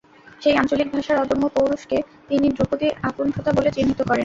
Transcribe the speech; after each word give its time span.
সেই 0.41 0.55
আঞ্চলিক 0.55 0.87
ভাষার 0.93 1.21
অদম্য 1.23 1.45
পৌরুষকে 1.55 1.97
তিনি 2.29 2.47
ধ্রুপদী 2.55 2.87
অকুণ্ঠতা 3.07 3.51
বলে 3.53 3.69
চিহ্নিত 3.75 3.99
করেন। 4.01 4.19